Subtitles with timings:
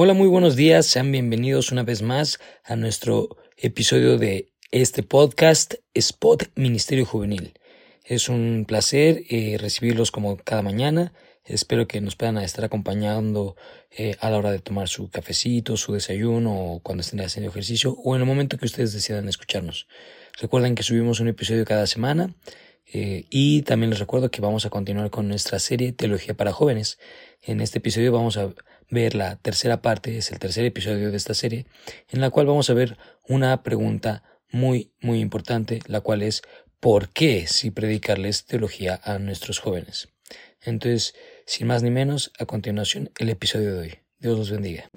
[0.00, 5.74] Hola, muy buenos días, sean bienvenidos una vez más a nuestro episodio de este podcast
[5.92, 7.54] Spot Ministerio Juvenil.
[8.04, 11.12] Es un placer eh, recibirlos como cada mañana.
[11.44, 13.56] Espero que nos puedan estar acompañando
[13.90, 17.96] eh, a la hora de tomar su cafecito, su desayuno o cuando estén haciendo ejercicio
[18.04, 19.88] o en el momento que ustedes decidan escucharnos.
[20.40, 22.36] Recuerden que subimos un episodio cada semana
[22.86, 27.00] eh, y también les recuerdo que vamos a continuar con nuestra serie Teología para Jóvenes.
[27.42, 28.54] En este episodio vamos a
[28.90, 31.66] ver la tercera parte, es el tercer episodio de esta serie,
[32.08, 32.96] en la cual vamos a ver
[33.26, 36.42] una pregunta muy, muy importante, la cual es
[36.80, 40.08] ¿por qué si predicarles teología a nuestros jóvenes?
[40.62, 41.14] Entonces,
[41.46, 43.94] sin más ni menos, a continuación el episodio de hoy.
[44.18, 44.90] Dios los bendiga.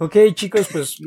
[0.00, 1.00] Ok, chicos, pues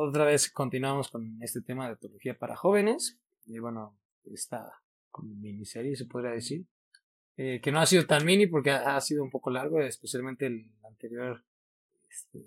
[0.00, 3.18] otra vez continuamos con este tema de teología para jóvenes.
[3.46, 6.66] Y bueno, esta como miniserie se podría decir.
[7.36, 10.70] Eh, que no ha sido tan mini porque ha, sido un poco largo, especialmente el
[10.86, 11.42] anterior
[12.08, 12.40] este,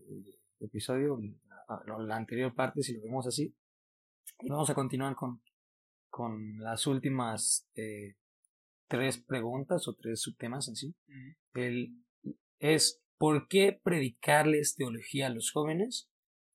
[0.60, 3.56] episodio, la, la, anterior parte, si lo vemos así.
[4.42, 5.42] Y vamos a continuar con,
[6.10, 8.16] con las últimas eh,
[8.88, 10.96] tres preguntas o tres subtemas en sí.
[11.54, 11.98] El,
[12.60, 16.10] es ¿Por qué predicarles teología a los jóvenes?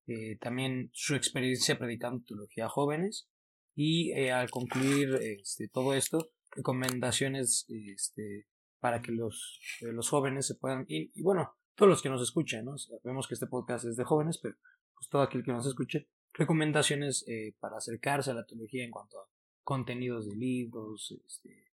[0.08, 3.28] Eh, también su experiencia predicando teología a jóvenes.
[3.74, 8.46] Y eh, al concluir este, todo esto, recomendaciones este,
[8.80, 11.12] para que los, eh, los jóvenes se puedan ir.
[11.14, 12.78] Y bueno, todos los que nos escuchen, ¿no?
[12.78, 14.56] Sabemos que este podcast es de jóvenes, pero
[14.94, 17.24] pues todo aquel que nos escuche, recomendaciones
[17.60, 19.28] para acercarse a la teología en cuanto a
[19.62, 21.68] contenidos de libros, este,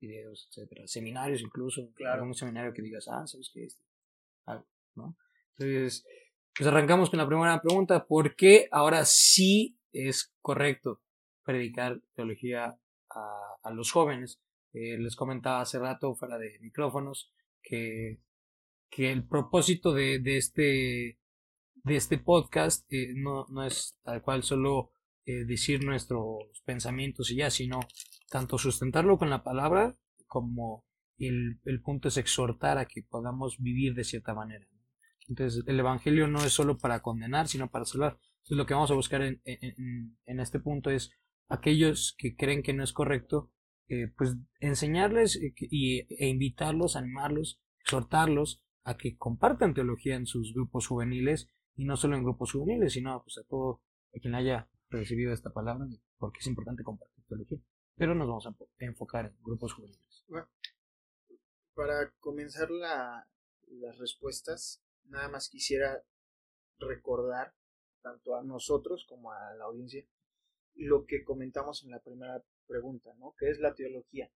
[0.00, 3.84] videos, etcétera, seminarios incluso, claro, un seminario que digas, ah, sabes que este,
[4.94, 5.16] ¿no?
[5.58, 6.06] Entonces,
[6.56, 11.00] pues arrancamos con la primera pregunta, ¿por qué ahora sí es correcto
[11.44, 12.78] predicar teología
[13.10, 14.40] a, los jóvenes?
[14.72, 17.32] Eh, les comentaba hace rato fuera de micrófonos
[17.62, 18.20] que,
[18.90, 21.20] que el propósito de, de este
[21.84, 24.92] de este podcast eh, no, no, es tal cual solo
[25.24, 27.80] eh, decir nuestros pensamientos y ya, sino
[28.28, 29.96] tanto sustentarlo con la palabra
[30.26, 30.84] como
[31.18, 34.66] el, el, punto es exhortar a que podamos vivir de cierta manera.
[35.30, 38.18] Entonces, el Evangelio no es solo para condenar, sino para salvar.
[38.38, 39.40] Entonces, lo que vamos a buscar en,
[40.26, 41.10] este punto es
[41.48, 43.50] aquellos que creen que no es correcto,
[43.88, 50.52] eh, pues enseñarles eh, y, e invitarlos, animarlos, exhortarlos a que compartan teología en sus
[50.52, 53.80] grupos juveniles y no solo en grupos juveniles, sino pues a todo
[54.14, 55.86] a quien haya recibido esta palabra,
[56.18, 57.58] porque es importante compartir teología.
[57.96, 60.24] Pero nos vamos a enfocar en grupos juveniles
[61.80, 63.26] para comenzar la,
[63.68, 66.02] las respuestas, nada más quisiera
[66.78, 67.54] recordar
[68.02, 70.06] tanto a nosotros como a la audiencia
[70.74, 73.34] lo que comentamos en la primera pregunta, ¿no?
[73.38, 74.32] Que es la teología.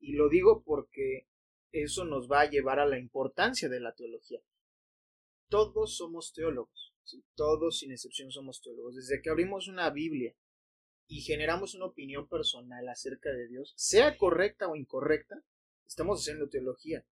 [0.00, 1.28] Y lo digo porque
[1.70, 4.40] eso nos va a llevar a la importancia de la teología.
[5.48, 6.94] Todos somos teólogos,
[7.34, 8.96] todos sin excepción somos teólogos.
[8.96, 10.34] Desde que abrimos una Biblia
[11.06, 15.44] y generamos una opinión personal acerca de Dios, sea correcta o incorrecta,
[15.86, 17.06] estamos haciendo teología.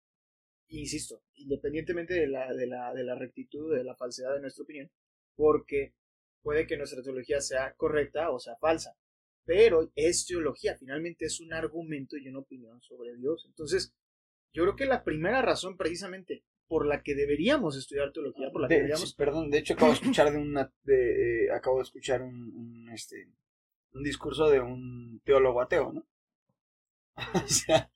[0.70, 4.90] Insisto, independientemente de la, de la, de la rectitud, de la falsedad de nuestra opinión,
[5.34, 5.94] porque
[6.42, 8.96] puede que nuestra teología sea correcta o sea falsa,
[9.44, 13.44] pero es teología, finalmente es un argumento y una opinión sobre Dios.
[13.46, 13.92] Entonces,
[14.52, 18.68] yo creo que la primera razón precisamente por la que deberíamos estudiar teología, por la
[18.68, 19.12] que deberíamos...
[19.14, 20.72] Perdón, de hecho acabo de escuchar de una...
[20.84, 23.28] De, eh, acabo de escuchar un, un, este,
[23.92, 26.06] un discurso de un teólogo ateo, ¿no?
[27.44, 27.90] o sea,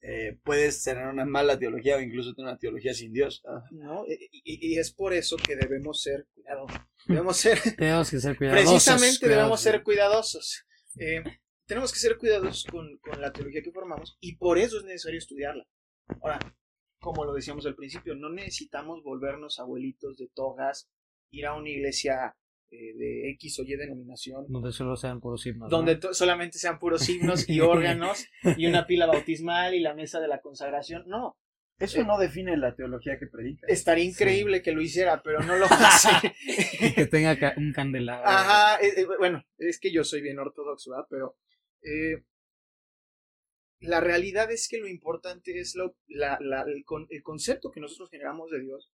[0.00, 3.42] eh, puedes tener una mala teología o incluso tener una teología sin Dios.
[3.70, 6.80] No, y, es por eso que debemos ser cuidadosos.
[7.06, 8.70] Debemos ser, tenemos que ser cuidadosos.
[8.70, 10.64] Precisamente debemos ser cuidadosos.
[11.00, 11.22] Eh,
[11.66, 15.18] tenemos que ser cuidadosos con, con la teología que formamos y por eso es necesario
[15.18, 15.66] estudiarla.
[16.22, 16.38] Ahora,
[17.00, 20.88] como lo decíamos al principio, no necesitamos volvernos abuelitos de togas,
[21.30, 22.36] ir a una iglesia
[22.70, 24.44] eh, de X o Y denominación.
[24.46, 25.70] Donde solo sean puros himnos.
[25.70, 28.26] Donde solamente sean puros himnos y órganos
[28.58, 31.04] y una pila bautismal y la mesa de la consagración.
[31.06, 31.38] No.
[31.78, 33.66] Eso no define la teología que predica.
[33.68, 36.10] Estaría increíble que lo hiciera, pero no lo hace.
[36.94, 38.28] que tenga un candelabro.
[38.28, 41.06] Ajá, eh, eh, bueno, es que yo soy bien ortodoxo, ¿verdad?
[41.08, 41.36] Pero
[43.80, 48.10] la realidad es que lo importante es lo, la, la, el, el, concepto que nosotros
[48.10, 48.92] generamos de Dios,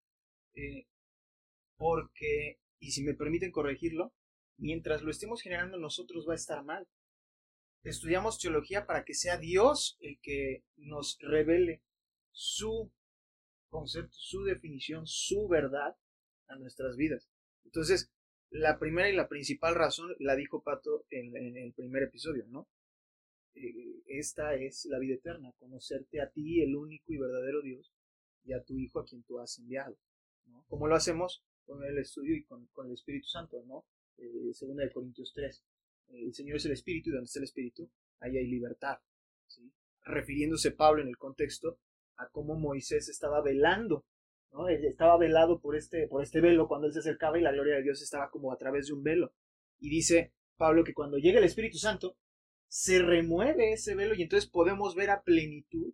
[1.77, 4.13] porque y si me permiten corregirlo,
[4.57, 6.85] mientras lo estemos generando nosotros va a estar mal.
[7.83, 11.81] Estudiamos teología para que sea Dios el que nos revele
[12.31, 12.91] su
[13.69, 15.95] concepto, su definición, su verdad
[16.47, 17.30] a nuestras vidas.
[17.63, 18.12] Entonces,
[18.56, 22.68] La primera y la principal razón la dijo Pato en, el primer episodio, ¿no?
[23.56, 27.91] Eh, esta es la vida eterna, conocerte a ti, el único y verdadero Dios,
[28.44, 29.97] y a tu Hijo a quien tú has enviado.
[30.68, 31.44] ¿Cómo lo hacemos?
[31.65, 33.86] Con el estudio y con, el Espíritu Santo, ¿no?
[34.18, 35.63] Eh, segunda de Corintios 3.
[36.10, 37.89] el Señor es el Espíritu y donde está el Espíritu,
[38.19, 38.98] ahí hay libertad.
[40.06, 41.80] Refiriéndose Pablo en el contexto
[42.18, 44.06] a cómo Moisés estaba velando
[44.54, 44.69] ¿no?
[44.69, 47.83] Estaba velado por este, por este velo cuando él se acercaba y la gloria de
[47.83, 49.33] Dios estaba como a través de un velo.
[49.80, 52.16] Y dice Pablo que cuando llega el Espíritu Santo,
[52.68, 55.94] se remueve ese velo y entonces podemos ver a plenitud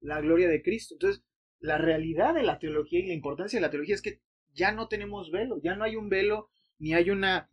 [0.00, 0.94] la gloria de Cristo.
[0.94, 1.22] Entonces,
[1.60, 4.20] la realidad de la teología y la importancia de la teología es que
[4.58, 7.48] ya no tenemos velo, ya no hay un velo, ni hay una,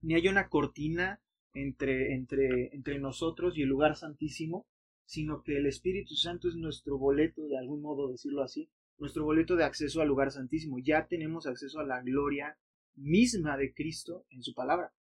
[0.00, 1.20] ni hay una cortina
[1.52, 4.66] entre, entre, entre nosotros y el lugar santísimo,
[5.04, 9.56] sino que el Espíritu Santo es nuestro boleto, de algún modo decirlo así, nuestro boleto
[9.56, 10.78] de acceso al lugar santísimo.
[10.78, 12.56] Ya tenemos acceso a la gloria
[12.94, 14.92] misma de Cristo en su palabra.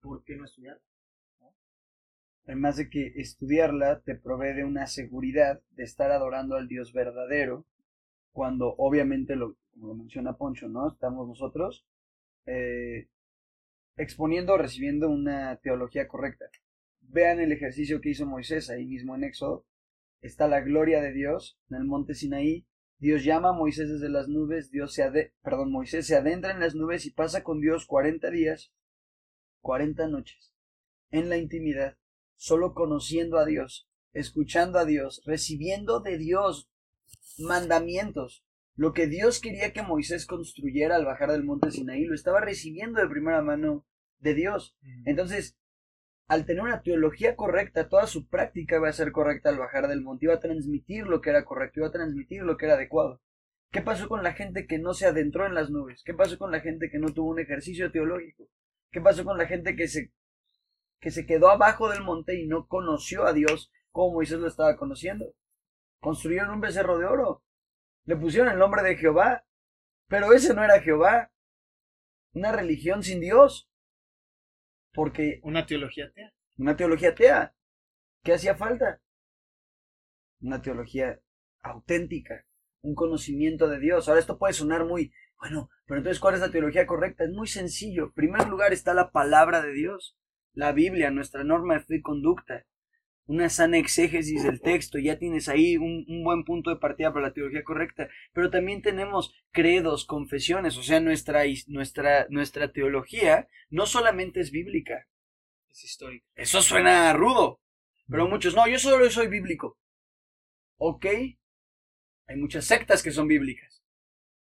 [0.00, 0.82] ¿Por qué no estudiarla?
[2.44, 7.66] Además de que estudiarla te provee de una seguridad de estar adorando al Dios verdadero,
[8.32, 10.92] cuando obviamente, lo, como lo menciona Poncho, ¿no?
[10.92, 11.84] Estamos nosotros
[12.46, 13.08] eh,
[13.96, 16.46] exponiendo o recibiendo una teología correcta.
[17.00, 19.66] Vean el ejercicio que hizo Moisés ahí mismo en Éxodo.
[20.20, 22.66] Está la gloria de Dios en el monte Sinaí
[23.02, 26.76] Dios llama a Moisés desde las nubes, Dios se perdón, Moisés se adentra en las
[26.76, 28.72] nubes y pasa con Dios cuarenta días,
[29.60, 30.52] cuarenta noches,
[31.10, 31.96] en la intimidad,
[32.36, 36.70] solo conociendo a Dios, escuchando a Dios, recibiendo de Dios
[37.38, 38.44] mandamientos.
[38.74, 43.00] Lo que Dios quería que Moisés construyera al bajar del monte Sinaí, lo estaba recibiendo
[43.00, 43.84] de primera mano
[44.18, 44.76] de Dios.
[45.04, 45.58] Entonces,
[46.26, 50.00] al tener una teología correcta, toda su práctica iba a ser correcta al bajar del
[50.00, 53.20] monte, iba a transmitir lo que era correcto, iba a transmitir lo que era adecuado.
[53.70, 56.02] ¿Qué pasó con la gente que no se adentró en las nubes?
[56.04, 58.48] ¿Qué pasó con la gente que no tuvo un ejercicio teológico?
[58.90, 60.12] ¿Qué pasó con la gente que se,
[61.00, 64.76] que se quedó abajo del monte y no conoció a Dios como Moisés lo estaba
[64.76, 65.34] conociendo?
[66.00, 67.42] Construyeron un becerro de oro,
[68.04, 69.44] le pusieron el nombre de Jehová,
[70.08, 71.32] pero ese no era Jehová,
[72.34, 73.68] una religión sin Dios.
[74.92, 75.40] Porque.
[75.42, 76.32] Una teología atea.
[76.56, 77.54] Una teología atea.
[78.22, 79.00] ¿Qué hacía falta?
[80.40, 81.20] Una teología
[81.62, 82.46] auténtica.
[82.82, 84.08] Un conocimiento de Dios.
[84.08, 85.12] Ahora esto puede sonar muy.
[85.38, 87.24] Bueno, pero entonces, ¿cuál es la teología correcta?
[87.24, 88.04] Es muy sencillo.
[88.04, 90.16] En primer lugar está la palabra de Dios.
[90.52, 92.66] La Biblia, nuestra norma de fe y conducta
[93.26, 97.32] una sana exégesis del texto, ya tienes ahí un, buen punto de partida para la
[97.32, 104.40] teología correcta, pero también tenemos credos, confesiones, o sea, nuestra, nuestra, nuestra teología no solamente
[104.40, 105.06] es bíblica,
[105.70, 106.26] es histórica.
[106.34, 107.60] Eso suena rudo,
[108.08, 109.78] pero muchos, no, yo solo soy bíblico.
[110.76, 111.06] Ok,
[112.26, 113.82] hay muchas sectas que son bíblicas.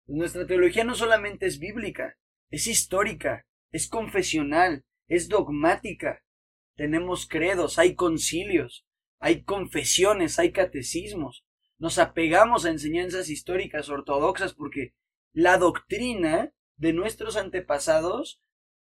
[0.05, 2.17] Nuestra teología no solamente es bíblica,
[2.49, 6.23] es histórica, es confesional, es dogmática,
[6.77, 8.87] tenemos credos, hay concilios,
[9.19, 11.43] hay confesiones, hay catecismos.
[11.79, 14.93] Nos apegamos a enseñanzas históricas ortodoxas porque
[15.33, 18.41] la doctrina de nuestros antepasados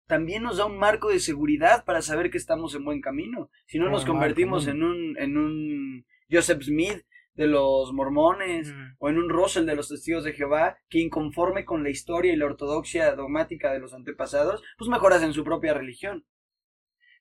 [0.06, 3.50] también nos da un marco de seguridad para saber que estamos en buen camino.
[3.66, 9.18] Si no nos convertimos en un, en un Joseph Smith de los mormones o en
[9.18, 13.14] un Russell de los testigos de Jehová que inconforme con la historia y la ortodoxia
[13.14, 16.26] dogmática de los antepasados, pues mejoras en su propia religión.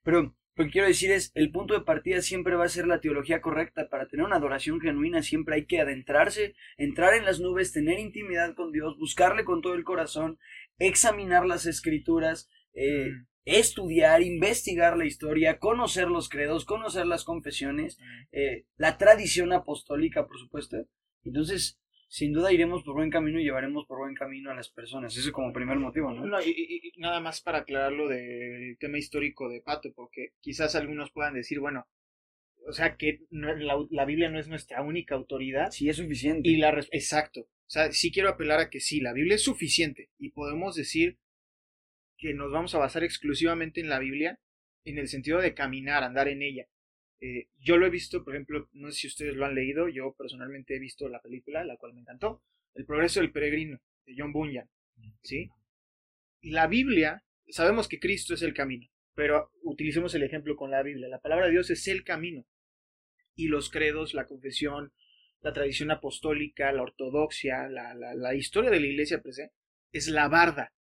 [0.04, 3.00] Pero lo que quiero decir es, el punto de partida siempre va a ser la
[3.00, 3.88] teología correcta.
[3.90, 8.54] Para tener una adoración genuina siempre hay que adentrarse, entrar en las nubes, tener intimidad
[8.54, 10.40] con Dios, buscarle con todo el corazón,
[10.78, 13.26] examinar las escrituras, eh, mm.
[13.46, 18.04] estudiar, investigar la historia, conocer los credos, conocer las confesiones, mm.
[18.34, 20.78] eh, la tradición apostólica, por supuesto.
[21.24, 21.81] Entonces,
[22.12, 25.16] sin duda iremos por buen camino y llevaremos por buen camino a las personas.
[25.16, 26.26] Ese como primer motivo, ¿no?
[26.26, 31.10] no y, nada más para aclarar lo del tema histórico de Pato, porque quizás algunos
[31.12, 31.88] puedan decir, bueno,
[32.68, 35.72] o sea, que la, Biblia no es nuestra única autoridad.
[35.72, 36.50] Sí, es suficiente.
[36.50, 37.44] Y la Exacto.
[37.44, 41.18] O sea, sí quiero apelar a que sí, la Biblia es suficiente y podemos decir
[42.18, 44.38] que nos vamos a basar exclusivamente en la Biblia
[44.84, 46.68] en el sentido de caminar, andar en ella.
[47.22, 50.16] Eh, yo lo he visto, por ejemplo, no sé si ustedes lo han leído, yo
[50.18, 52.42] personalmente he visto la película, la cual me encantó,
[52.74, 54.68] El progreso del peregrino, de John Bunyan,
[55.22, 55.52] ¿sí?
[56.42, 61.08] La Biblia, sabemos que Cristo es el camino, pero utilicemos el ejemplo con la Biblia,
[61.10, 62.44] la palabra de Dios es el camino,
[63.36, 64.92] y los credos, la confesión,
[65.42, 69.40] la tradición apostólica, la ortodoxia, la, la historia de la iglesia, pues,
[69.92, 70.74] es la barda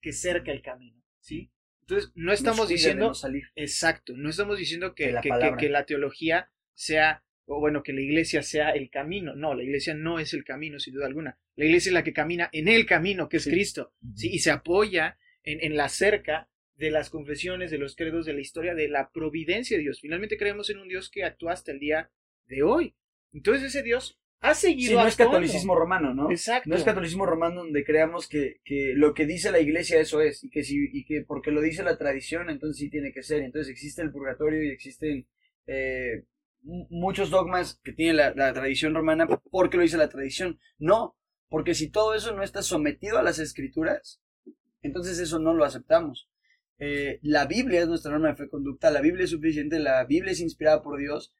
[0.00, 1.50] que cerca el camino, ¿sí?
[1.88, 3.12] Entonces, no estamos diciendo...
[3.54, 8.42] Exacto, no estamos diciendo que la, que, la teología sea, o bueno, que la iglesia
[8.42, 9.36] sea el camino.
[9.36, 11.38] No, la iglesia no es el camino, sin duda alguna.
[11.54, 14.30] La iglesia es la que camina en el camino, que es Cristo, ¿sí?
[14.32, 18.40] Y se apoya en, en la cerca de las confesiones, de los credos, de la
[18.40, 20.00] historia, de la providencia de Dios.
[20.00, 22.10] Finalmente creemos en un Dios que actúa hasta el día
[22.46, 22.94] de hoy.
[23.32, 26.30] Entonces ese Dios ha seguido Sí, no es catolicismo romano, ¿no?
[26.30, 26.68] Exacto.
[26.68, 30.44] No es catolicismo romano donde creamos que, que lo que dice la iglesia eso es,
[30.44, 33.42] y que si, y que porque lo dice la tradición, entonces sí tiene que ser.
[33.42, 35.26] Entonces existe el purgatorio y existen
[35.66, 36.24] eh,
[36.62, 40.58] mu- muchos dogmas que tiene la, la tradición romana porque lo dice la tradición.
[40.78, 41.16] No,
[41.48, 44.20] porque si todo eso no está sometido a las escrituras,
[44.82, 46.28] entonces eso no lo aceptamos.
[46.78, 50.32] Eh, la Biblia es nuestra norma de fe conducta, la Biblia es suficiente, la Biblia
[50.32, 51.34] es inspirada por Dios,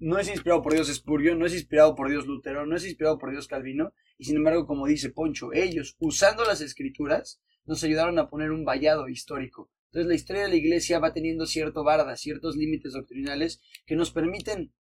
[0.00, 3.18] no es inspirado por Dios Spurgeon, no es inspirado por Dios Lutero, no es inspirado
[3.18, 8.18] por Dios Calvino, y sin embargo, como dice Poncho, ellos, usando las escrituras, nos ayudaron
[8.18, 9.70] a poner un vallado histórico.
[9.86, 14.10] Entonces la historia de la iglesia va teniendo cierto barda, ciertos límites doctrinales que nos
[14.10, 14.72] permiten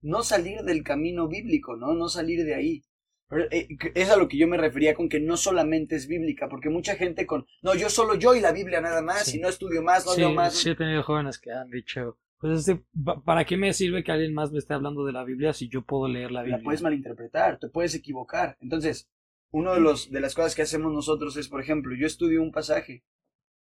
[0.00, 1.94] no salir del camino bíblico, ¿no?
[1.94, 2.84] No salir de ahí.
[3.28, 6.48] Pero, eh, es a lo que yo me refería con que no solamente es bíblica,
[6.48, 9.38] porque mucha gente con, no, yo solo yo y la Biblia nada más, Sí.
[9.38, 10.54] y no estudio más, no sí, leo más.
[10.54, 14.12] sí he tenido jóvenes que han dicho, pues este, pa- ¿para qué me sirve que
[14.12, 16.58] alguien más me esté hablando de la Biblia si yo puedo leer la Biblia?
[16.58, 18.56] la puedes malinterpretar, te puedes equivocar.
[18.60, 19.08] Entonces,
[19.50, 22.52] uno de los de las cosas que hacemos nosotros es, por ejemplo, yo estudio un
[22.52, 23.04] pasaje,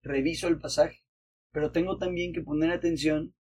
[0.02, 1.04] reviso el pasaje,
[1.52, 3.34] pero tengo también que poner atención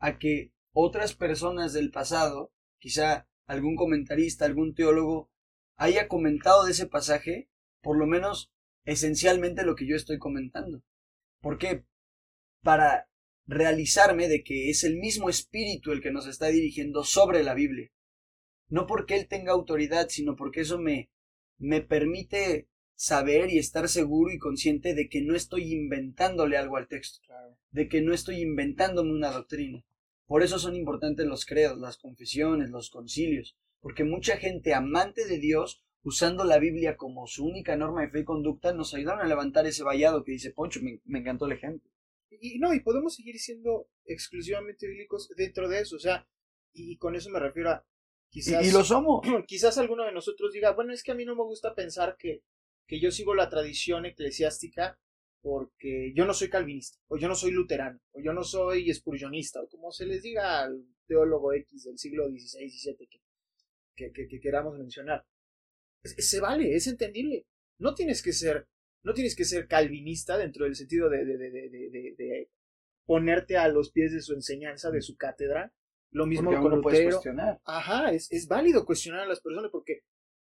[0.00, 5.30] a que otras personas del pasado, quizá algún comentarista, algún teólogo,
[5.76, 7.48] haya comentado de ese pasaje,
[7.82, 8.52] por lo menos
[8.84, 10.82] esencialmente lo que yo estoy comentando.
[11.40, 11.84] ¿Por qué?
[12.62, 13.08] Para
[13.46, 17.90] realizarme de que es el mismo espíritu el que nos está dirigiendo sobre la Biblia
[18.68, 21.10] no porque él tenga autoridad, sino porque eso me,
[21.58, 26.88] me permite saber y estar seguro y consciente de que no estoy inventándole algo al
[26.88, 27.20] texto,
[27.70, 29.84] de que no estoy inventándome una doctrina.
[30.26, 35.38] Por eso son importantes los credos, las confesiones, los concilios, porque mucha gente amante de
[35.38, 39.28] Dios, usando la Biblia como su única norma de fe y conducta, nos ayudaron a
[39.28, 41.90] levantar ese vallado que dice Poncho, me, me encantó el ejemplo.
[42.40, 46.26] Y, y no, y podemos seguir siendo exclusivamente bíblicos dentro de eso, o sea,
[46.72, 47.86] y con eso me refiero a
[48.28, 49.22] quizás Y, y lo somos.
[49.46, 52.42] quizás alguno de nosotros diga, bueno, es que a mí no me gusta pensar que,
[52.86, 54.98] que yo sigo la tradición eclesiástica
[55.40, 59.60] porque yo no soy calvinista, o yo no soy luterano, o yo no soy espurionista,
[59.60, 63.20] o como se les diga al teólogo X del siglo XVI, XVII que,
[63.94, 65.26] que, que, que queramos mencionar.
[66.02, 67.46] Se vale, es entendible.
[67.78, 68.68] No tienes que ser,
[69.04, 72.50] no tienes que ser calvinista dentro del sentido de, de, de, de,
[73.06, 75.72] ponerte a los pies de su enseñanza, de su cátedra.
[76.10, 77.10] Lo mismo Porque con Lutero.
[77.10, 77.60] cuestionar.
[77.64, 80.00] Ajá, es, es válido cuestionar a las personas porque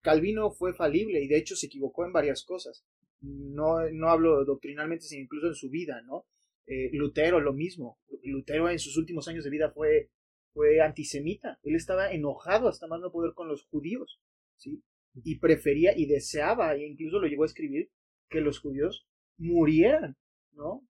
[0.01, 2.83] Calvino fue falible y de hecho se equivocó en varias cosas.
[3.21, 6.25] No, no hablo doctrinalmente, sino incluso en su vida, ¿no?
[6.65, 7.99] Eh, Lutero, lo mismo.
[8.23, 10.09] Lutero en sus últimos años de vida fue,
[10.53, 11.59] fue antisemita.
[11.63, 14.19] Él estaba enojado hasta más no poder con los judíos,
[14.57, 14.83] ¿sí?
[15.23, 17.89] Y prefería y deseaba, e incluso lo llegó a escribir,
[18.31, 19.05] que los judíos
[19.37, 20.17] murieran,
[20.53, 20.87] ¿no?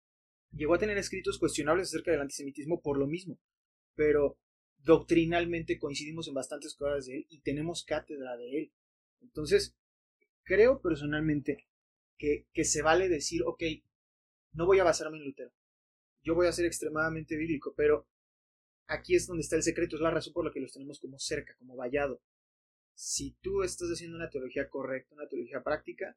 [0.52, 3.38] Llegó a tener escritos cuestionables acerca del antisemitismo por lo mismo.
[3.94, 4.38] Pero
[4.78, 8.72] doctrinalmente coincidimos en bastantes cosas de él y tenemos cátedra de él.
[9.20, 9.76] Entonces,
[10.42, 11.66] creo personalmente
[12.18, 13.62] que, que se vale decir, ok,
[14.52, 15.52] no voy a basarme en Lutero,
[16.22, 18.06] yo voy a ser extremadamente bíblico, pero
[18.86, 21.18] aquí es donde está el secreto, es la razón por la que los tenemos como
[21.18, 22.20] cerca, como vallado.
[22.94, 26.16] Si tú estás haciendo una teología correcta, una teología práctica,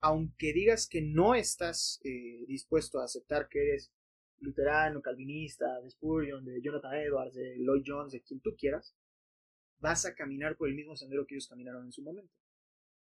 [0.00, 3.92] aunque digas que no estás eh, dispuesto a aceptar que eres
[4.40, 8.94] luterano, calvinista, de Spurgeon, de Jonathan Edwards, de Lloyd Jones, de quien tú quieras,
[9.78, 12.32] vas a caminar por el mismo sendero que ellos caminaron en su momento.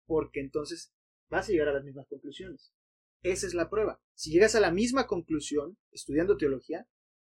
[0.05, 0.93] Porque entonces
[1.29, 2.73] vas a llegar a las mismas conclusiones.
[3.21, 4.01] Esa es la prueba.
[4.13, 6.87] Si llegas a la misma conclusión estudiando teología,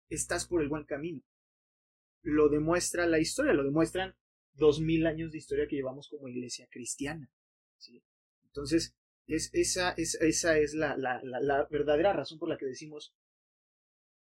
[0.08, 1.24] estás por el buen camino.
[2.22, 4.16] Lo demuestra la historia, lo demuestran
[4.54, 7.32] dos mil años de historia que llevamos como iglesia cristiana.
[7.78, 8.04] ¿sí?
[8.46, 8.96] Entonces,
[9.30, 13.14] es, esa, es, esa es la, la, la, verdadera razón por la que decimos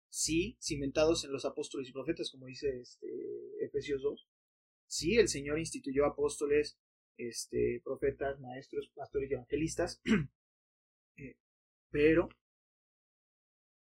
[0.09, 3.07] sí, cimentados en los apóstoles y profetas, como dice este,
[3.59, 4.27] Efesios 2.
[4.87, 6.77] Sí, el Señor instituyó apóstoles,
[7.17, 10.01] este, profetas, maestros, pastores y evangelistas,
[11.17, 11.35] eh,
[11.89, 12.29] pero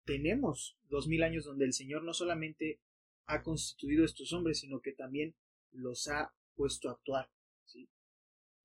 [0.06, 2.80] tenemos dos mil años donde el Señor no solamente
[3.26, 5.36] ha constituido estos hombres, sino que también
[5.72, 7.30] los ha puesto a actuar,
[7.66, 7.90] ¿sí?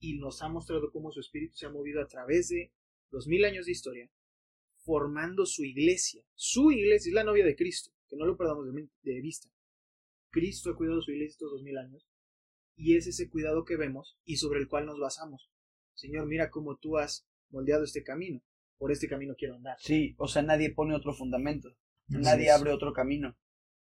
[0.05, 2.73] Y nos ha mostrado cómo su espíritu se ha movido a través de
[3.11, 4.11] dos mil años de historia,
[4.85, 6.23] formando su iglesia.
[6.35, 9.49] Su iglesia es la novia de Cristo, que no lo perdamos de, de vista.
[10.31, 12.07] Cristo ha cuidado su iglesia estos dos mil años,
[12.77, 15.49] y es ese cuidado que vemos y sobre el cual nos basamos.
[15.95, 18.43] Señor, mira cómo tú has moldeado este camino.
[18.77, 19.77] Por este camino quiero andar.
[19.79, 21.69] Sí, o sea, nadie pone otro fundamento.
[22.09, 22.53] Así Nadie es.
[22.53, 23.39] abre otro camino.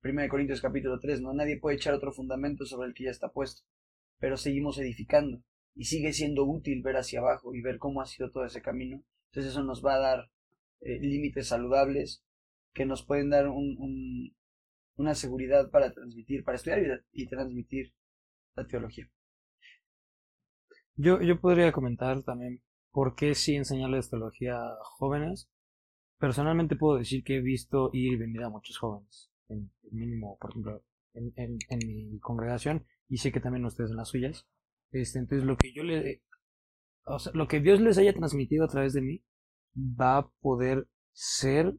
[0.02, 1.32] 1 Corintios capítulo 3, ¿no?
[1.32, 3.62] Nadie puede echar otro fundamento sobre el que ya está puesto.
[4.18, 5.42] Pero seguimos edificando.
[5.74, 9.02] Y sigue siendo útil ver hacia abajo y ver cómo ha sido todo ese camino.
[9.26, 10.30] Entonces eso nos va a dar
[10.82, 12.24] eh, límites saludables
[12.74, 14.36] que nos pueden dar un, un-
[14.96, 17.92] una seguridad para transmitir, para estudiar y, transmitir
[18.56, 19.10] la teología.
[20.96, 22.62] Yo, yo podría comentar también
[22.92, 25.48] por qué sí enseñarles teología a jóvenes.
[26.18, 30.50] Personalmente puedo decir que he visto ir y venir a muchos jóvenes, en mínimo, por
[30.50, 30.82] ejemplo,
[31.14, 31.34] en
[31.86, 34.46] mi congregación, y sé que también ustedes en las suyas.
[34.92, 36.22] Este, entonces lo que yo le,
[37.06, 39.24] o sea, lo que Dios les haya transmitido a través de mí
[39.74, 41.74] va a poder ser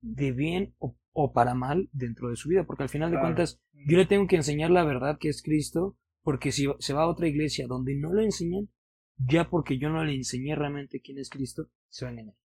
[0.00, 3.60] de bien o, o para mal dentro de su vida, porque al final de cuentas
[3.86, 7.08] yo le tengo que enseñar la verdad que es Cristo, porque si se va a
[7.08, 8.68] otra iglesia donde no lo enseñan,
[9.16, 12.36] ya porque yo no le enseñé realmente quién es Cristo, se va a engañar.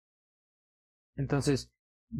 [1.16, 1.72] Entonces,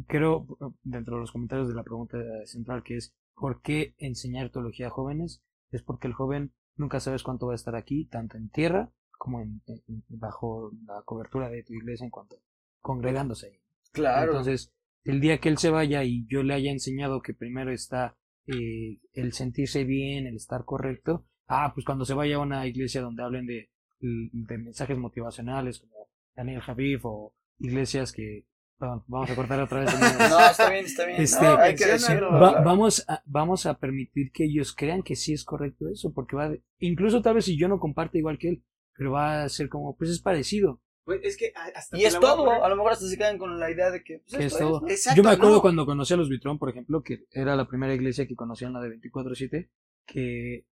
[0.07, 0.45] creo,
[0.83, 4.91] dentro de los comentarios de la pregunta central, que es ¿por qué enseñar teología a
[4.91, 5.41] jóvenes?
[5.71, 9.41] Es porque el joven nunca sabes cuánto va a estar aquí, tanto en tierra como
[9.41, 12.37] en, en- bajo la cobertura de tu iglesia en cuanto
[12.81, 13.59] congregándose ahí.
[13.91, 14.31] Claro.
[14.31, 18.15] Entonces, el día que él se vaya y yo le haya enseñado que primero está
[18.47, 23.01] eh, el sentirse bien, el estar correcto, ah, pues cuando se vaya a una iglesia
[23.01, 23.69] donde hablen de,
[23.99, 28.45] de mensajes motivacionales como Daniel Javif o iglesias que,
[28.79, 29.93] perdón, vamos a cortar otra vez.
[30.29, 31.21] no, está bien, está bien.
[31.21, 32.31] Este, No, hay que menciona- decirlo.
[32.39, 32.65] Va- claro.
[32.65, 36.49] vamos, a, vamos a permitir que ellos crean que sí es correcto eso, porque va,
[36.49, 38.63] de- incluso tal vez si yo no comparto igual que él,
[38.97, 40.81] pero va a ser como, pues es parecido.
[41.05, 43.59] Pues es que hasta Y es a todo, a lo mejor hasta se quedan con
[43.59, 44.81] la idea de que pues, es todo.
[44.81, 44.87] ¿no?
[44.89, 45.61] Exacto, Yo me acuerdo no.
[45.61, 48.79] cuando conocí a los Vitrón, por ejemplo, que era la primera iglesia que conocían la
[48.81, 49.69] de 24-7,
[50.05, 50.65] que,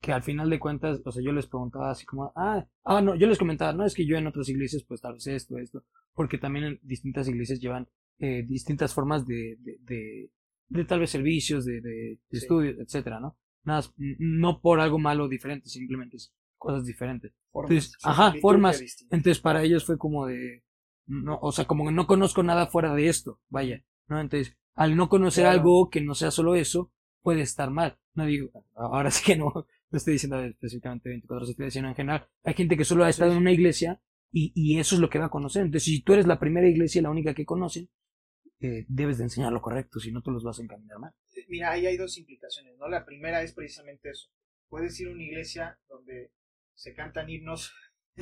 [0.00, 3.14] que al final de cuentas, o sea, yo les preguntaba así como, ah, ah, no,
[3.16, 5.84] yo les comentaba, no, es que yo en otras iglesias, pues tal vez esto, esto,
[6.14, 7.88] porque también en distintas iglesias llevan
[8.20, 10.30] eh, distintas formas de, de, de,
[10.68, 12.38] de tal vez servicios, de, de, Sí.
[12.38, 13.36] estudios, etcétera, ¿no?
[13.64, 13.82] Nada,
[14.18, 17.32] no por algo malo diferente, simplemente es cosas diferentes.
[17.50, 17.70] Formas.
[17.70, 18.80] Entonces, Sí, ajá, formas.
[19.10, 20.62] Entonces para ellos fue como de,
[21.06, 24.20] no, o sea, como que no conozco nada fuera de esto, vaya, ¿no?
[24.20, 25.58] Entonces, al no conocer Claro.
[25.58, 27.98] algo que no sea solo eso, puede estar mal.
[28.14, 32.28] No digo, ahora sí que no, no estoy diciendo específicamente 24 7 sino en general.
[32.44, 35.18] Hay gente que solo ha estado en una iglesia y, y eso es lo que
[35.18, 35.62] va a conocer.
[35.62, 37.88] Entonces, si tú eres la primera iglesia y la única que conocen,
[38.60, 41.12] eh, debes de enseñar lo correcto, si no te los vas a encaminar mal.
[41.48, 42.88] Mira, ahí hay dos implicaciones, ¿no?
[42.88, 44.28] La primera es precisamente eso.
[44.68, 46.32] Puedes ir a una iglesia donde
[46.74, 47.72] se cantan himnos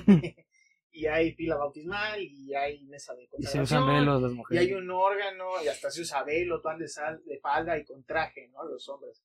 [0.92, 4.62] y hay pila bautismal y hay mesa de Y se usan velos las y mujeres.
[4.66, 8.05] hay un órgano y hasta se usa velo, tú andes al- de falda y con
[8.05, 8.64] traje, ¿no?
[8.64, 9.22] Los hombres.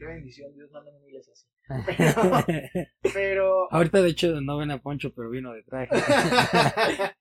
[0.00, 1.46] Qué bendición, Dios manda una iglesia así.
[3.12, 3.70] Pero...
[3.70, 5.94] Ahorita de hecho no ven a Poncho, pero vino de traje.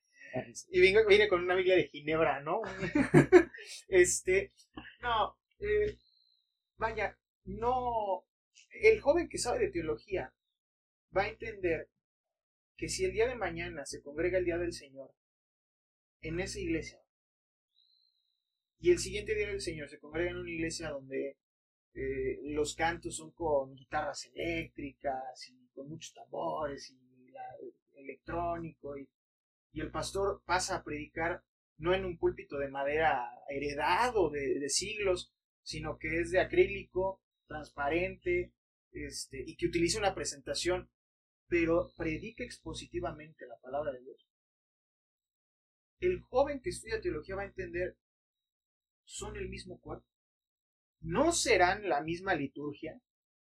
[0.72, 2.62] y vine, vine con una Biblia de Ginebra, ¿no?
[3.90, 4.54] este,
[5.02, 5.98] no, eh,
[6.78, 8.26] vaya, no,
[8.82, 10.34] el joven que sabe de teología
[11.16, 11.90] va a entender
[12.78, 15.14] que si el día de mañana se congrega el día del Señor
[16.22, 17.02] en esa iglesia
[18.80, 21.36] y el siguiente día del Señor se congrega en una iglesia donde
[21.94, 29.08] eh, los cantos son con guitarras eléctricas y con muchos tambores y electrónico y
[29.72, 31.44] y el pastor pasa a predicar
[31.78, 37.22] no en un púlpito de madera heredado de, de siglos, sino que es de acrílico,
[37.48, 38.54] transparente,
[38.92, 40.90] este, y que utiliza una presentación,
[41.48, 44.28] pero predica expositivamente la palabra de Dios.
[46.00, 47.98] El joven que estudia teología va a entender,
[49.06, 50.06] son el mismo cuerpo.
[51.02, 53.00] No serán la misma liturgia,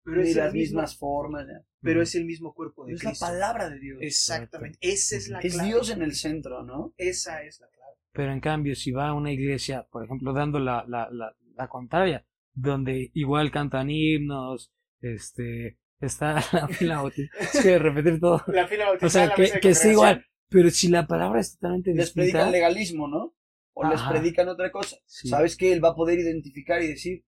[0.03, 1.47] pero Ni es el las mismo, mismas formas.
[1.81, 3.25] pero es el mismo cuerpo de Es la Cristo.
[3.25, 3.99] palabra de Dios.
[4.01, 5.67] Exactamente, esa es la Es clave.
[5.69, 6.93] Dios en el centro, ¿no?
[6.97, 7.93] Esa es la clave.
[8.11, 11.67] Pero en cambio, si va a una iglesia, por ejemplo, dando la, la, la, la
[11.67, 18.67] contraria, donde igual cantan himnos, este, está la fila bautismal, es que repetir todo, La
[18.67, 22.21] fila o sea, que, que esté igual, pero si la palabra es totalmente Les distinta,
[22.31, 23.35] predican legalismo, ¿no?
[23.73, 24.09] O les Ajá.
[24.11, 24.97] predican otra cosa.
[25.05, 25.29] Sí.
[25.29, 27.23] Sabes que él va a poder identificar y decir,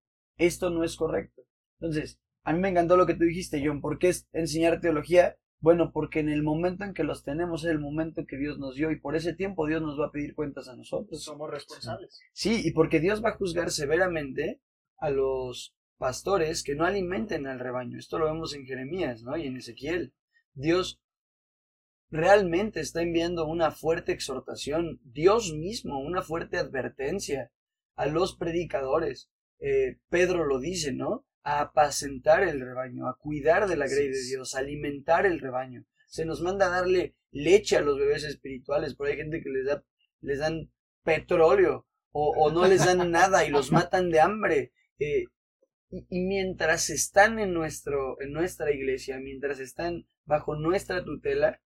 [0.46, 1.44] esto no es correcto.
[1.80, 3.82] Entonces, a mí me encantó lo que tú dijiste, John.
[3.82, 5.38] ¿Por qué es enseñar teología?
[5.60, 8.76] Bueno, porque en el momento en que los tenemos es el momento que Dios nos
[8.76, 11.24] dio y por ese tiempo Dios nos va a pedir cuentas a nosotros.
[11.24, 12.20] somos responsables.
[12.34, 14.60] Sí, y porque Dios va a juzgar severamente
[14.98, 18.00] a los pastores que no alimenten al rebaño.
[18.00, 19.38] Esto lo vemos en Jeremías, ¿no?
[19.38, 20.16] Y en Ezequiel.
[20.54, 21.00] Dios
[22.10, 27.52] realmente está enviando una fuerte exhortación, Dios mismo, una fuerte advertencia
[27.96, 29.30] a los predicadores.
[29.62, 31.26] Eh, Pedro lo dice, ¿no?
[31.44, 35.86] A apacentar el rebaño, a cuidar de la grey de Dios, a alimentar el rebaño.
[36.08, 39.66] Se nos manda a darle leche a los bebés espirituales, pero hay gente que les
[39.66, 39.84] da,
[40.20, 40.72] les dan
[41.04, 44.74] petróleo o, o no les dan nada y los matan de hambre.
[45.00, 45.26] Eh,
[45.90, 51.62] y, y mientras están en, nuestro, en nuestra iglesia, mientras están bajo nuestra tutela,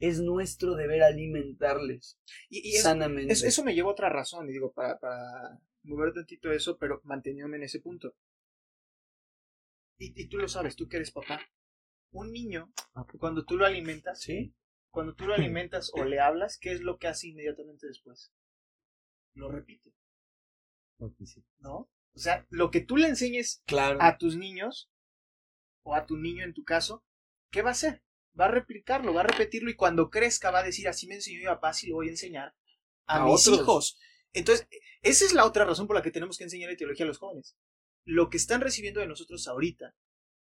[0.00, 3.32] es nuestro deber alimentarles Y, y es- sanamente.
[3.32, 7.00] eso, eso me lleva a otra razón, y digo, para, para mover tantito eso, pero
[7.04, 8.14] manteniéndome en ese punto.
[9.98, 11.40] Y, y tú lo sabes, tú que eres papá.
[12.12, 12.72] Un niño,
[13.18, 14.54] cuando tú lo alimentas, ¿Sí?
[14.90, 18.32] cuando tú lo alimentas o le hablas, ¿qué es lo que hace inmediatamente después?
[19.34, 19.92] Lo repite,
[21.58, 21.88] ¿no?
[22.14, 23.98] O sea, lo que tú le enseñes Claro.
[24.00, 24.88] a tus niños,
[25.82, 27.04] o a tu niño en tu caso,
[27.50, 28.02] ¿qué va a hacer?
[28.38, 31.40] Va a replicarlo, va a repetirlo y cuando crezca va a decir, así me enseñó
[31.40, 32.54] mi papá, así lo voy a enseñar
[33.06, 33.60] a, A mis otros.
[33.60, 33.98] hijos.
[34.32, 34.66] Entonces,
[35.04, 37.56] esa es la otra razón por la que tenemos que enseñar teología a los jóvenes.
[38.04, 39.94] Lo que están recibiendo de nosotros ahorita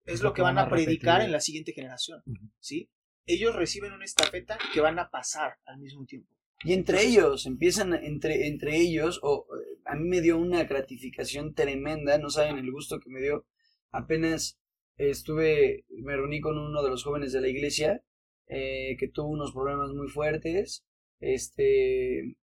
[0.05, 1.27] es lo que van a predicar repetir.
[1.27, 2.23] en la siguiente generación.
[2.61, 2.91] ¿sí?
[3.27, 6.35] Ellos reciben una estafeta que van a pasar al mismo tiempo.
[6.63, 11.55] Y entre ellos, empiezan entre, entre ellos, o eh, a mí me dio una gratificación
[11.55, 13.47] tremenda, no saben el gusto que me dio.
[13.93, 14.59] Apenas
[14.97, 18.05] estuve, me reuní con uno de los jóvenes de la iglesia,
[18.47, 20.85] eh, que tuvo unos problemas muy fuertes,
[21.19, 22.37] este,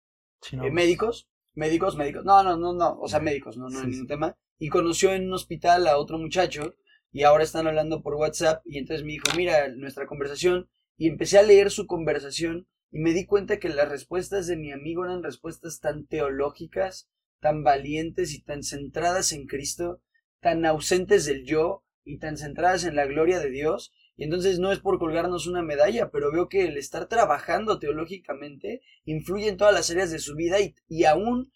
[0.43, 3.81] Sí, no, eh, médicos, médicos, médicos, no, no, no, no, o sea, médicos, no, no
[3.81, 4.37] hay ningún tema.
[4.59, 6.75] Y conoció en un hospital a otro muchacho
[7.13, 11.39] y ahora están hablando por WhatsApp y entonces me dijo, mira nuestra conversación y empecé
[11.39, 15.23] a leer su conversación y me di cuenta que las respuestas de mi amigo eran
[15.23, 17.09] respuestas tan teológicas,
[17.41, 20.01] tan valientes y tan centradas en Cristo,
[20.41, 23.93] tan ausentes del yo y tan centradas en la gloria de Dios.
[24.17, 28.81] Y entonces no es por colgarnos una medalla, pero veo que el estar trabajando teológicamente
[29.05, 31.53] influye en todas las áreas de su vida y, y aún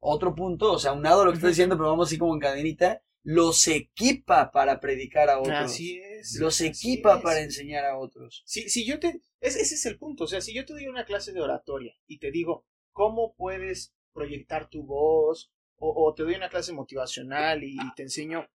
[0.00, 2.40] otro punto, o sea, aunado a lo que estoy diciendo, pero vamos así como en
[2.40, 5.56] cadenita, los equipa para predicar a otros.
[5.58, 6.36] Así es.
[6.38, 7.22] Los equipa es.
[7.22, 8.42] para enseñar a otros.
[8.46, 9.20] Si, si yo te.
[9.40, 10.24] es- ese es el punto.
[10.24, 13.92] O sea, si yo te doy una clase de oratoria y te digo cómo puedes
[14.12, 18.48] proyectar tu voz, o, o te doy una clase motivacional y, y te enseño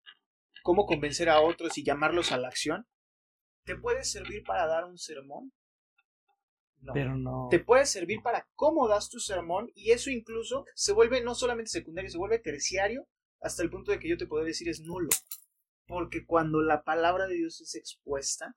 [0.63, 2.87] cómo convencer a otros y llamarlos a la acción,
[3.65, 5.51] ¿te puede servir para dar un sermón?
[6.81, 6.93] No.
[6.93, 7.47] Pero no.
[7.49, 11.69] Te puede servir para cómo das tu sermón y eso incluso se vuelve no solamente
[11.71, 13.07] secundario, se vuelve terciario
[13.39, 15.09] hasta el punto de que yo te puedo decir es nulo.
[15.87, 18.55] Porque cuando la palabra de Dios es expuesta,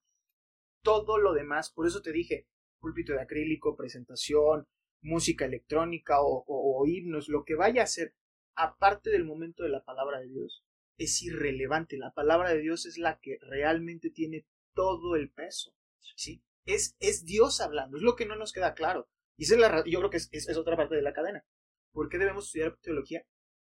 [0.82, 2.46] todo lo demás, por eso te dije,
[2.80, 4.66] púlpito de acrílico, presentación,
[5.02, 8.14] música electrónica o, o- o himnos, lo que vaya a ser,
[8.54, 10.64] aparte del momento de la palabra de Dios,
[10.98, 11.96] es irrelevante.
[11.96, 15.72] La palabra de Dios es la que realmente tiene todo el peso.
[16.16, 16.44] ¿sí?
[16.66, 19.08] Es, es Dios hablando, es lo que no nos queda claro.
[19.38, 21.44] Y es la, yo creo que es, es- otra parte de la cadena.
[21.92, 23.24] ¿Por qué debemos estudiar teología?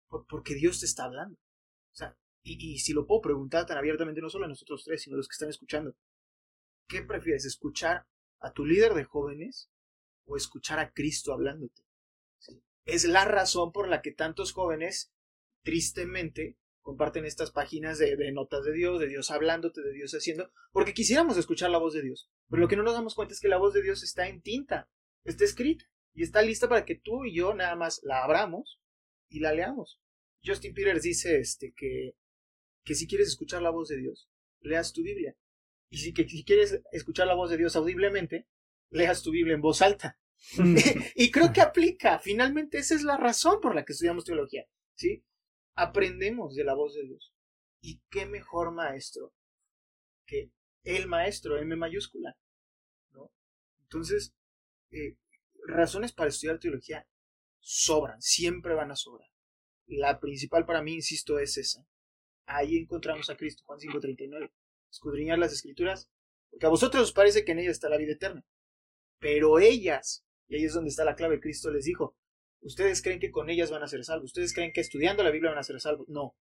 [0.09, 1.35] Por- porque Dios te está hablando.
[1.93, 5.03] O sea, y, y si lo puedo preguntar tan abiertamente, no solo a nosotros tres,
[5.03, 5.95] sino a los que están escuchando.
[6.87, 7.45] ¿Qué prefieres?
[7.45, 8.05] ¿Escuchar
[8.39, 9.71] a tu líder de jóvenes
[10.25, 11.83] o escuchar a Cristo hablándote?
[12.85, 15.11] Es la razón por la que tantos jóvenes,
[15.63, 20.51] tristemente, comparten estas páginas de, de notas de Dios, de Dios hablándote, de Dios haciendo,
[20.71, 22.29] porque quisiéramos escuchar la voz de Dios.
[22.49, 24.41] Pero lo que no nos damos cuenta es que la voz de Dios está en
[24.41, 24.89] tinta,
[25.23, 28.79] está escrita y está lista para que tú y yo nada más la abramos
[29.29, 30.01] y la leamos.
[30.43, 32.15] Justin Peters dice este que,
[32.83, 34.29] que si quieres escuchar la voz de Dios,
[34.61, 35.35] leas tu Biblia.
[35.89, 38.47] Y si, que, si quieres escuchar la voz de Dios audiblemente,
[38.89, 40.19] leas tu Biblia en voz alta.
[41.15, 42.19] y creo que aplica.
[42.19, 44.65] Finalmente esa es la razón por la que estudiamos teología.
[44.95, 45.23] ¿sí?
[45.75, 47.33] Aprendemos de la voz de Dios.
[47.81, 49.33] ¿Y qué mejor maestro
[50.25, 50.51] que
[50.83, 52.37] el maestro, M mayúscula?
[53.11, 53.31] ¿no?
[53.83, 54.33] Entonces,
[54.91, 55.15] eh,
[55.65, 57.07] razones para estudiar teología
[57.59, 59.29] sobran, siempre van a sobrar.
[59.87, 61.85] La principal para mí, insisto, es esa.
[62.45, 64.51] Ahí encontramos a Cristo, Juan 5:39.
[64.89, 66.09] Escudriñar las escrituras,
[66.49, 68.45] porque a vosotros os parece que en ellas está la vida eterna.
[69.19, 72.17] Pero ellas, y ahí es donde está la clave, Cristo les dijo,
[72.61, 75.51] ustedes creen que con ellas van a ser salvos, ustedes creen que estudiando la Biblia
[75.51, 76.07] van a ser salvos.
[76.09, 76.35] No.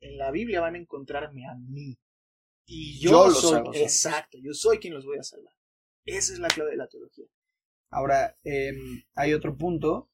[0.00, 1.98] En la Biblia van a encontrarme a mí.
[2.66, 3.76] Y yo, Yo los soy, hago salvos.
[3.76, 5.54] exacto, yo soy quien los voy a salvar.
[6.04, 7.26] Esa es la clave de la teología.
[7.90, 10.10] Ahora, em, hay otro punto,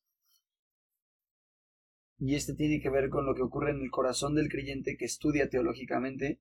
[2.19, 5.05] y este tiene que ver con lo que ocurre en el corazón del creyente que
[5.07, 6.41] estudia teológicamente,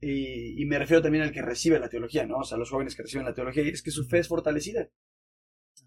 [0.00, 2.38] y, y me refiero también al que recibe la teología, ¿no?
[2.38, 4.88] O sea, los jóvenes que reciben la teología, y es que su fe es fortalecida.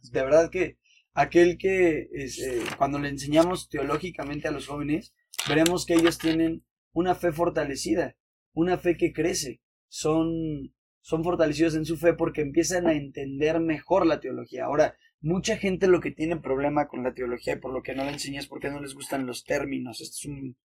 [0.10, 0.78] De verdad que
[1.14, 5.14] aquel que es, eh, cuando le enseñamos teológicamente a los jóvenes,
[5.48, 8.16] veremos que ellos tienen una fe fortalecida,
[8.54, 14.06] una fe que crece, son son fortalecidos en su fe porque empiezan a entender mejor
[14.06, 14.66] la teología.
[14.66, 18.04] Ahora, mucha gente lo que tiene problema con la teología y por lo que no
[18.04, 20.00] la enseña es porque no les gustan los términos.
[20.00, 20.58] Este es un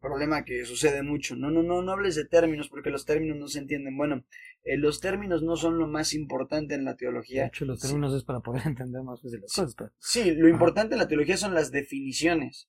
[0.00, 1.34] problema que sucede mucho.
[1.36, 3.96] No, no, no, no hables de términos porque los términos no se entienden.
[3.96, 4.24] Bueno,
[4.64, 7.46] eh, los términos no son lo más importante en la De teología.
[7.46, 9.74] hecho, los términos es para poder entender más fácil las cosas.
[9.74, 12.68] pero- Sí, lo importante en la teología son las definiciones.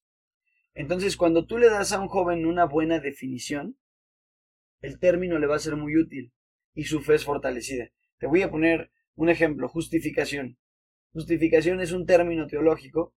[0.74, 3.76] Entonces, cuando tú le das a un joven una buena definición,
[4.80, 6.32] el término le va a ser muy útil
[6.74, 7.90] y su fe es fortalecida.
[8.18, 10.58] Te voy a poner un ejemplo, justificación.
[11.12, 13.14] Justificación es un término teológico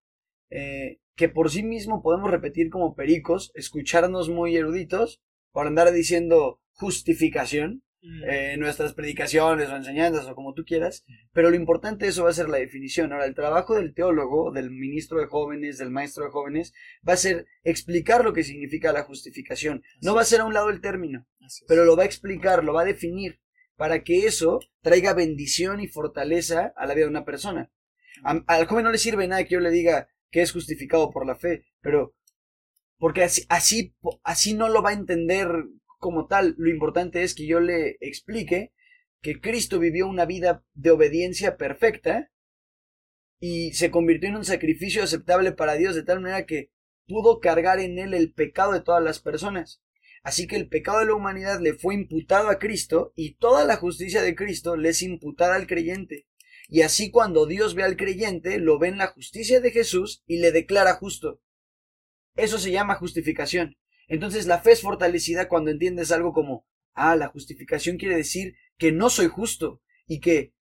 [0.50, 6.60] eh, que por sí mismo podemos repetir como pericos, escucharnos muy eruditos, por andar diciendo
[6.72, 8.24] justificación, Mm.
[8.28, 12.32] eh, nuestras predicaciones o enseñanzas o como tú quieras, pero lo importante de eso va
[12.32, 13.14] a ser la definición.
[13.14, 16.74] Ahora, el trabajo del teólogo, del ministro de jóvenes, del maestro de jóvenes,
[17.08, 19.84] va a ser explicar lo que significa la justificación.
[20.02, 21.26] No va a ser a un lado el término,
[21.66, 23.40] pero lo va a explicar, lo va a definir,
[23.78, 27.72] para que eso traiga bendición y fortaleza a la vida de una persona.
[28.26, 31.28] A- al joven no le sirve nada que yo le diga que es justificado por
[31.28, 32.16] la fe, pero
[32.98, 35.48] porque así, así, así no lo va a entender
[36.00, 36.56] como tal.
[36.58, 38.74] Lo importante es que yo le explique
[39.22, 42.32] que Cristo vivió una vida de obediencia perfecta
[43.40, 46.72] y se convirtió en un sacrificio aceptable para Dios de tal manera que
[47.08, 49.84] pudo cargar en él el pecado de todas las personas.
[50.24, 53.76] Así que el pecado de la humanidad le fue imputado a Cristo y toda la
[53.76, 56.26] justicia de Cristo le es imputada al creyente.
[56.70, 60.38] Y así cuando Dios ve al creyente, lo ve en la justicia de Jesús y
[60.38, 61.42] le declara justo.
[62.36, 63.78] Eso se llama justificación.
[64.08, 68.92] Entonces la fe es fortalecida cuando entiendes algo como, ah, la justificación quiere decir que
[68.92, 70.54] no soy justo y que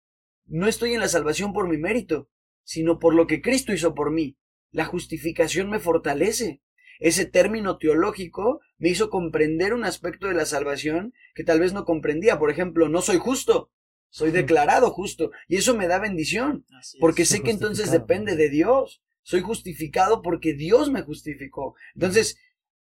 [0.47, 2.29] no estoy en la salvación por mi mérito,
[2.65, 4.37] sino por lo que Cristo hizo por mí.
[4.71, 6.63] La justificación me fortalece.
[6.99, 11.85] Ese término teológico me hizo comprender un aspecto de la salvación que tal vez no
[11.85, 12.39] comprendía.
[12.39, 13.71] Por ejemplo, no soy justo,
[14.13, 15.31] soy declarado justo.
[15.49, 19.03] Y eso me da bendición, Así porque sé que entonces depende de Dios.
[19.25, 21.75] Soy justificado porque Dios me justificó.
[21.95, 22.39] Entonces,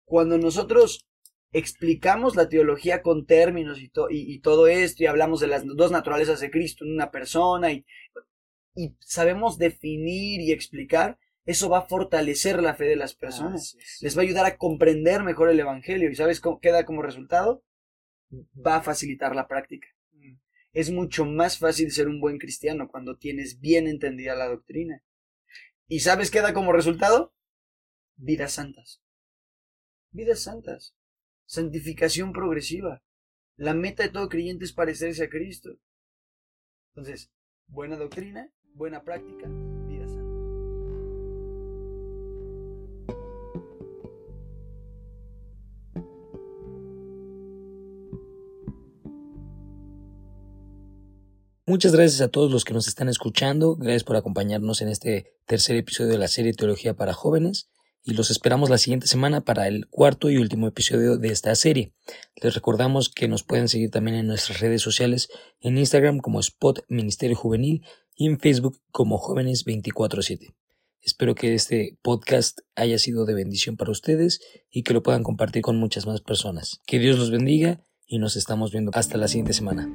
[0.05, 1.07] cuando nosotros
[1.53, 5.65] explicamos la teología con términos y, to- y- y todo esto, y hablamos de las
[5.67, 7.85] dos naturalezas de Cristo en una persona, y,
[8.77, 14.17] y sabemos definir y explicar, eso va a fortalecer la fe de las personas les
[14.17, 16.11] va a ayudar a comprender mejor el Evangelio.
[16.11, 17.63] ¿Y sabes cómo queda como resultado?
[18.67, 19.87] Va a facilitar la práctica.
[20.75, 25.03] Es mucho más fácil ser un buen cristiano cuando tienes bien entendida la doctrina.
[25.87, 27.33] ¿Y sabes qué da como resultado?
[28.17, 29.01] Vidas santas.
[30.11, 30.97] Vidas santas.
[31.47, 33.03] Santificación progresiva.
[33.57, 35.79] La meta de todo creyente es parecerse a Cristo.
[36.89, 37.31] Entonces,
[37.69, 39.49] buena doctrina, buena práctica,
[51.67, 53.75] Muchas gracias a todos los que nos están escuchando.
[53.77, 57.71] Gracias por acompañarnos en este tercer episodio de la serie Teología para Jóvenes.
[58.03, 61.95] Y los esperamos la siguiente semana para el cuarto y último episodio de esta serie.
[62.43, 66.85] Les recordamos que nos pueden seguir también en nuestras redes sociales, en Instagram como Spot
[66.89, 67.83] Ministerio Juvenil
[68.15, 70.55] y en Facebook como Jóvenes 24-7.
[71.01, 75.63] Espero que este podcast haya sido de bendición para ustedes y que lo puedan compartir
[75.63, 76.83] con muchas más personas.
[76.87, 79.91] Que Dios los bendiga y nos estamos viendo hasta la siguiente semana.